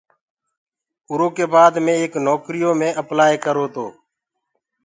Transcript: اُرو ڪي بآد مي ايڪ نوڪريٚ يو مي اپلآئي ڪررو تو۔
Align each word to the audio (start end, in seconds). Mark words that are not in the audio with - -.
اُرو 1.09 1.27
ڪي 1.35 1.45
بآد 1.53 1.73
مي 1.85 1.93
ايڪ 1.99 2.11
نوڪريٚ 2.25 2.61
يو 2.63 2.71
مي 2.79 2.89
اپلآئي 3.01 3.35
ڪررو 3.45 3.65
تو۔ 3.75 3.85